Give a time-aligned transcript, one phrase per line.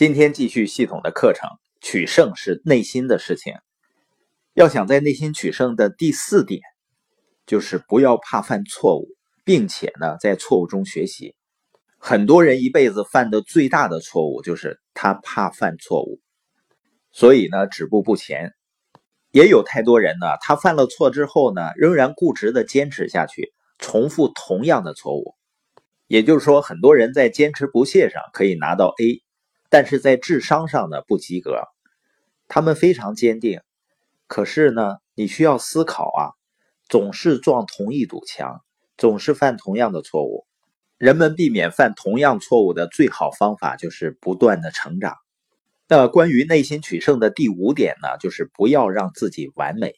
[0.00, 1.50] 今天继续系统的课程，
[1.82, 3.52] 取胜是内心的事情。
[4.54, 6.62] 要想在内心取胜的第四点，
[7.44, 9.08] 就是不要怕犯错误，
[9.44, 11.34] 并且呢，在错误中学习。
[11.98, 16.18] 很多人一辈子犯的最大的错误就是他怕犯错误，
[17.12, 18.54] 所以呢，止步不前。
[19.32, 25.34] 也有太多人呢，他犯了错之后呢，仍然固执的坚持下去，重复同样的错误。
[26.06, 29.22] 也就是说，很多人在坚持不懈上可以拿到 A。
[29.70, 31.62] 但是在智商上呢不及格，
[32.48, 33.62] 他们非常坚定，
[34.26, 36.22] 可是呢你需要思考啊，
[36.88, 38.62] 总是撞同一堵墙，
[38.98, 40.44] 总是犯同样的错误。
[40.98, 45.16] 人们避免犯同样错误的最好方法就是不断的成长。
[45.88, 49.94] 那关于内心取胜的第五点呢，就是不要让自己完美。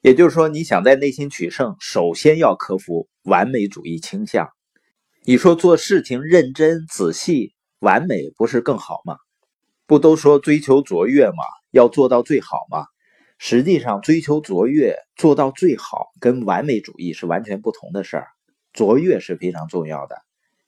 [0.00, 4.48] 也就是说，你想在内心取胜，首先要克服完美主义倾向。
[5.24, 7.54] 你说做事情认真仔细。
[7.80, 9.16] 完美不是更好吗？
[9.86, 11.44] 不都说追求卓越吗？
[11.70, 12.86] 要做到最好吗？
[13.38, 18.26] 实际上，追求卓越、做到最好，跟完美主义是完全不同的事儿。
[18.72, 20.16] 卓越是非常重要的，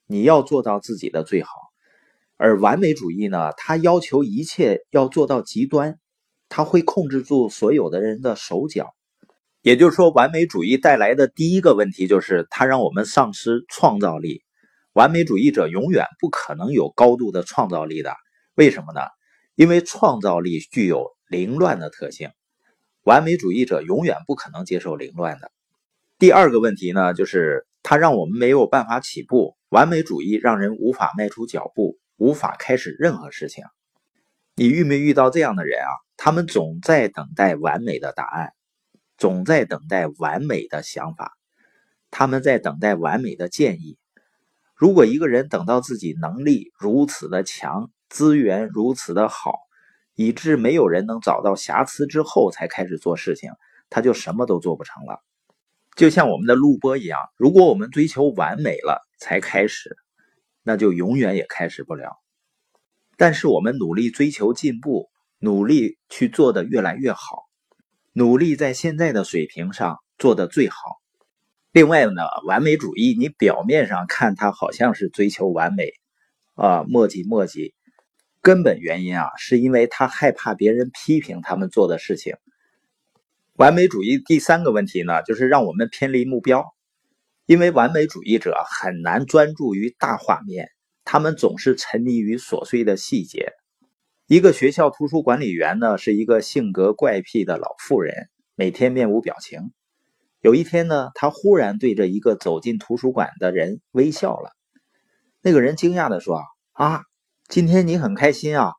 [0.07, 1.51] 你要做到自己的最好。
[2.37, 5.99] 而完美主义呢，它要求一切要做到极端，
[6.49, 8.95] 它会控制住所有的人的手脚。
[9.63, 14.43] 也就是说，完美主义带来的第一个问题就是，它让我们丧失创造力。
[14.93, 18.15] 完美主义者永远不可能有高度的创造力的，
[18.55, 19.01] 为什么呢？
[19.55, 22.31] 因为创造力具有凌乱的特性，
[23.05, 25.53] 完美主义者永远不可能接受凌乱的。
[26.19, 29.57] 第二个问题呢，就是它让我们没有办法起步。
[29.69, 33.65] 完美主义让人无法迈出脚步，无法开始任何事情。
[34.57, 35.89] 你遇没遇到这样的人啊？
[36.17, 38.53] 他们总在等待完美的答案，
[39.17, 41.33] 总在等待完美的想法，
[42.11, 43.97] 他们在等待完美的建议。
[44.81, 49.53] 如果一个人等到自己能力如此的强，资源如此的好，
[50.15, 53.53] 以致没有人能找到瑕疵之后才开始做事情，
[53.91, 55.23] 他就什么都做不成了。
[55.97, 59.99] 就像我们的录播一样，如果我们追求完美了才开始，
[60.63, 62.17] 那就永远也开始不了。
[63.19, 65.11] 但是我们努力追求进步，
[65.41, 67.43] 努力去做的越来越好，
[68.15, 71.00] 努力在现在的水平上做的最好。
[71.73, 75.93] 另外呢，完美主义，你表面上看他好像是追求完美，
[76.55, 77.75] 啊，磨叽磨叽，
[78.43, 82.35] 根本原因啊，是因为他害怕别人批评他们做的事情。
[83.55, 86.65] 完美主义第三个问题呢，就是让我们偏离目标，
[87.47, 90.71] 因为完美主义者很难专注于大画面，
[91.05, 93.53] 他们总是沉迷于琐碎的细节。
[94.27, 99.71] 一个学校图书管理员呢，是一个性格怪癖的老妇人，每天面无表情。
[100.41, 104.51] 有一天呢，他忽然对着一个走进图书馆的人微笑了。
[105.43, 106.43] 那个人惊讶的说
[106.73, 107.03] ：“啊，
[107.47, 108.73] 今天你很开心啊！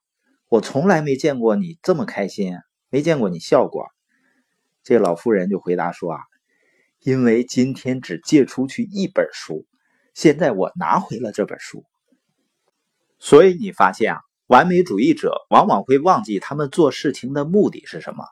[0.49, 2.55] 我从来没见过你这么开心，
[2.89, 3.85] 没见过你笑过。”
[4.83, 6.19] 这老妇人就回答说：“啊，
[6.99, 9.67] 因为今天只借出去一本书，
[10.15, 11.83] 现在我拿回了这本书。
[13.19, 18.25] 所以你发现啊，完美主义者往往会忘记他们做事情的目的是什么。”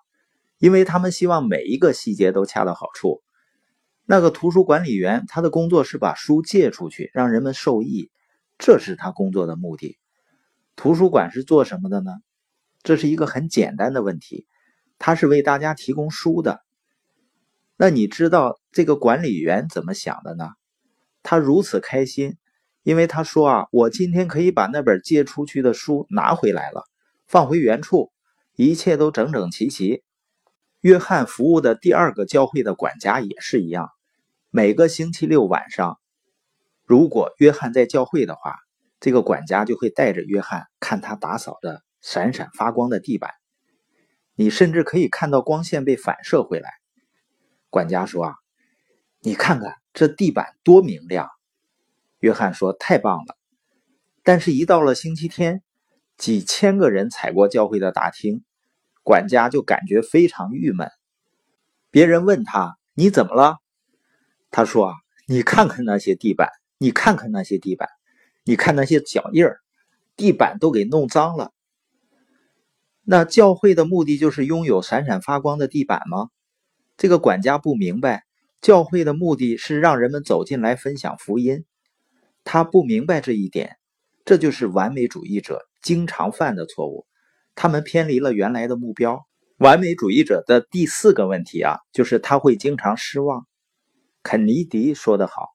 [0.60, 3.24] 因为他们希望每一个细节都恰到好处。
[4.06, 8.12] 那个图书管理员，他的工作是把书借出去，让人们受益，
[8.58, 9.98] 这是他工作的目的。
[10.76, 12.12] 图书馆是做什么的呢？
[12.84, 14.48] 这是一个很简单的问题，
[14.98, 16.62] 他是为大家提供书的。
[17.78, 20.50] 那你知道这个管理员怎么想的呢？
[21.22, 22.38] 他如此开心，
[22.84, 26.84] 因为他说啊，我今天可以把那本借出去的书拿回来了，
[27.28, 28.12] 放回原处，
[28.56, 30.04] 一切都整整齐齐。
[30.82, 33.90] 约翰服务的第二个教会的管家也是一样。
[34.50, 36.00] 每个星期六晚上，
[36.86, 38.56] 如果约翰在教会的话，
[39.02, 43.32] 这个管家就会带着约翰看他打扫的闪闪发光的地板。
[44.36, 46.70] 你甚至可以看到光线被反射回来。
[47.70, 48.36] 管家说：“啊，
[49.20, 51.30] 你看看这地板多明亮。”
[52.20, 53.38] 约翰说：“太棒了。”
[54.24, 55.62] 但是，一到了星期天，
[56.18, 58.46] 几千个人踩过教会的大厅。
[59.04, 60.90] 管家就感觉非常郁闷。
[61.92, 63.58] 别人问他：“你怎么了？”
[64.52, 64.96] 他说：“啊，
[65.28, 67.90] 你看看那些地板，你看看那些地板，
[68.44, 69.60] 你看那些脚印儿，
[70.16, 71.52] 地板都给弄脏了。
[73.04, 76.30] 那教会的目的就是拥有闪闪发光的地板吗？”
[76.98, 78.26] 这个管家不明白，
[78.62, 81.66] 教会的目的是让人们走进来分享福音。
[82.44, 83.78] 他不明白这一点，
[84.26, 87.06] 这就是完美主义者经常犯的错误。
[87.62, 89.28] 他们偏离了原来的目标。
[89.58, 93.46] 完美主义者的第四个问题啊，就是他会经常失望。
[94.24, 95.50] 肯尼迪说得好，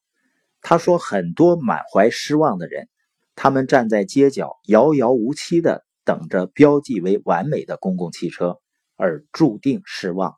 [0.61, 2.91] 他说很多满怀失望的人，
[3.35, 8.59] 他们站在街角，遥遥无期的等着标记为完美的公共汽车，
[8.97, 10.35] 而注定失望。